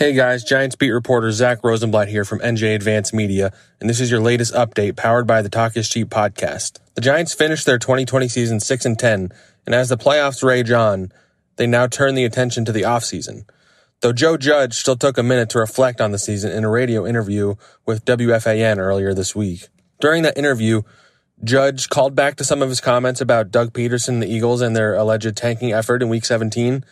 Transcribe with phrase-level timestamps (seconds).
[0.00, 4.12] Hey guys, Giants beat reporter Zach Rosenblatt here from NJ Advance Media, and this is
[4.12, 6.78] your latest update powered by the Talk is Cheap podcast.
[6.94, 9.32] The Giants finished their 2020 season 6 and 10,
[9.66, 11.10] and as the playoffs rage on,
[11.56, 13.42] they now turn the attention to the offseason.
[14.00, 17.04] Though Joe Judge still took a minute to reflect on the season in a radio
[17.04, 19.66] interview with WFAN earlier this week.
[20.00, 20.82] During that interview,
[21.42, 24.94] Judge called back to some of his comments about Doug Pederson the Eagles and their
[24.94, 26.84] alleged tanking effort in week 17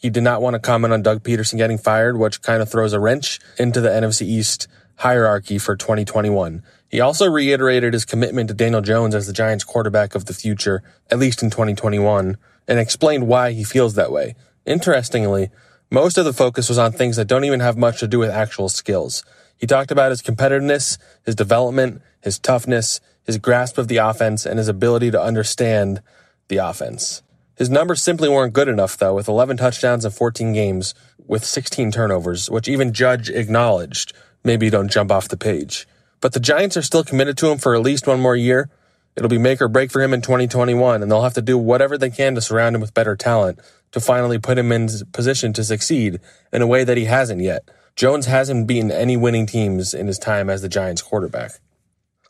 [0.00, 2.94] he did not want to comment on Doug Pederson getting fired, which kind of throws
[2.94, 6.62] a wrench into the NFC East hierarchy for 2021.
[6.88, 10.82] He also reiterated his commitment to Daniel Jones as the Giants quarterback of the future,
[11.10, 14.36] at least in 2021, and explained why he feels that way.
[14.64, 15.50] Interestingly,
[15.90, 18.30] most of the focus was on things that don't even have much to do with
[18.30, 19.22] actual skills.
[19.58, 20.96] He talked about his competitiveness,
[21.26, 26.00] his development, his toughness, his grasp of the offense, and his ability to understand
[26.48, 27.22] the offense.
[27.60, 30.94] His numbers simply weren't good enough, though, with 11 touchdowns in 14 games
[31.26, 35.86] with 16 turnovers, which even Judge acknowledged maybe don't jump off the page.
[36.22, 38.70] But the Giants are still committed to him for at least one more year.
[39.14, 41.98] It'll be make or break for him in 2021, and they'll have to do whatever
[41.98, 43.60] they can to surround him with better talent
[43.92, 46.18] to finally put him in position to succeed
[46.54, 47.68] in a way that he hasn't yet.
[47.94, 51.60] Jones hasn't beaten any winning teams in his time as the Giants quarterback.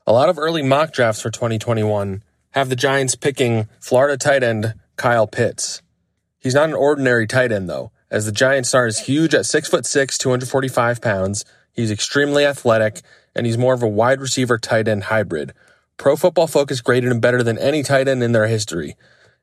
[0.09, 4.75] A lot of early mock drafts for 2021 have the Giants picking Florida tight end
[5.01, 5.81] Kyle Pitts.
[6.41, 10.19] He's not an ordinary tight end though, as the Giant star is huge at 6'6",
[10.19, 11.43] 245 pounds.
[11.73, 13.01] He's extremely athletic,
[13.35, 15.55] and he's more of a wide receiver tight end hybrid.
[15.97, 18.95] Pro Football Focus graded him better than any tight end in their history.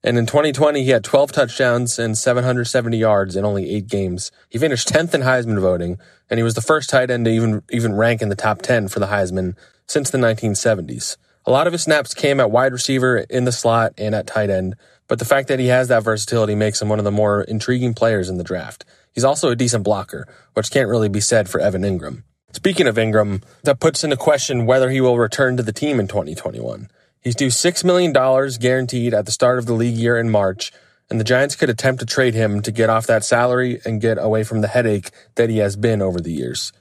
[0.03, 4.31] And in 2020, he had 12 touchdowns and 770 yards in only eight games.
[4.49, 5.97] He finished 10th in Heisman voting,
[6.29, 8.89] and he was the first tight end to even, even rank in the top 10
[8.89, 9.55] for the Heisman
[9.87, 11.17] since the 1970s.
[11.47, 14.49] A lot of his snaps came at wide receiver, in the slot, and at tight
[14.49, 14.75] end,
[15.07, 17.93] but the fact that he has that versatility makes him one of the more intriguing
[17.93, 18.83] players in the draft.
[19.13, 22.23] He's also a decent blocker, which can't really be said for Evan Engram.
[22.51, 26.09] Speaking of Engram, that puts into question whether he will return to the team in
[26.09, 26.89] 2021.
[27.21, 28.11] He's due $6 million
[28.59, 30.73] guaranteed at the start of the league year in March,
[31.09, 34.17] and the Giants could attempt to trade him to get off that salary and get
[34.17, 36.73] away from the headache that he has been over the years.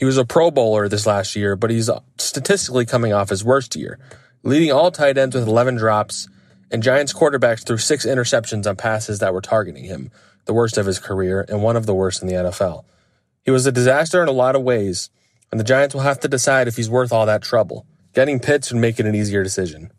[0.00, 1.88] He was a Pro Bowler this last year, but he's
[2.18, 4.00] statistically coming off his worst year,
[4.42, 6.26] leading all tight ends with 11 drops
[6.70, 10.10] and Giants quarterbacks threw six interceptions on passes that were targeting him,
[10.44, 12.84] the worst of his career and one of the worst in the NFL.
[13.44, 15.10] He was a disaster in a lot of ways,
[15.50, 17.86] and the Giants will have to decide if he's worth all that trouble.
[18.14, 19.90] Getting Pitts would make it an easier decision.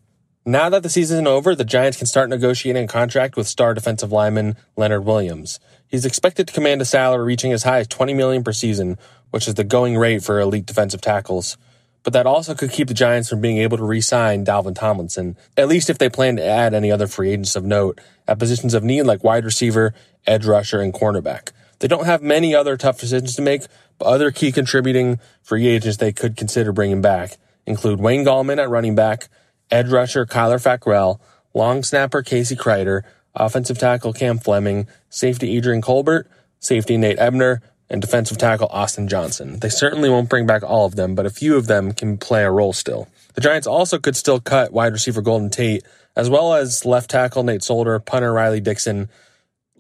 [0.46, 3.74] Now that the season is over, the Giants can start negotiating a contract with star
[3.74, 5.60] defensive lineman Leonard Williams.
[5.88, 8.98] He's expected to command a salary reaching as high as 20 million per season,
[9.30, 11.58] which is the going rate for elite defensive tackles
[12.04, 15.68] but that also could keep the Giants from being able to re-sign Dalvin Tomlinson, at
[15.68, 18.84] least if they plan to add any other free agents of note at positions of
[18.84, 19.94] need like wide receiver,
[20.26, 21.52] edge rusher, and cornerback.
[21.80, 23.64] They don't have many other tough decisions to make,
[23.98, 27.38] but other key contributing free agents they could consider bringing back
[27.68, 29.30] include Wayne Gallman at running back,
[29.72, 31.20] edge rusher Kyler Fackrell,
[31.54, 38.02] long snapper Casey Kreiter, offensive tackle Cam Fleming, safety Adrian Colbert, safety Nate Ebner, and
[38.02, 39.60] defensive tackle Austin Johnson.
[39.60, 42.44] They certainly won't bring back all of them, but a few of them can play
[42.44, 43.10] a role still.
[43.34, 45.84] The Giants also could still cut wide receiver Golden Tate,
[46.16, 49.10] as well as left tackle Nate Solder, punter Riley Dixon,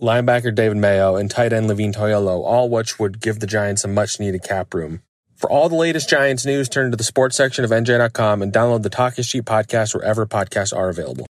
[0.01, 3.87] linebacker David Mayo, and tight end Levine Toilolo, all which would give the Giants a
[3.87, 5.01] much needed cap room.
[5.41, 8.83] For all the latest Giants news, turn to the sports section of NJ.com and download
[8.83, 11.25] the Talk is Cheap podcast wherever podcasts are available.